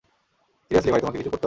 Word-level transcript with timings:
Seriously, 0.65 0.91
ভাই, 0.93 1.01
তোমাকে 1.03 1.17
কিছু 1.19 1.29
করতে 1.31 1.35
হবে। 1.37 1.39